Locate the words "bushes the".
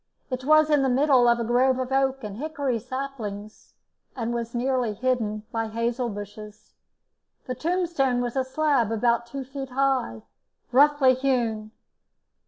6.09-7.53